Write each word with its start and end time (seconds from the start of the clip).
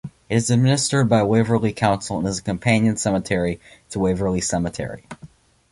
It 0.31 0.35
is 0.37 0.49
administered 0.49 1.07
by 1.09 1.21
Waverley 1.21 1.73
Council 1.73 2.17
and 2.17 2.27
is 2.27 2.39
a 2.39 2.41
companion 2.41 2.97
cemetery 2.97 3.59
to 3.91 3.99
Waverley 3.99 4.41
Cemetery. 4.41 5.05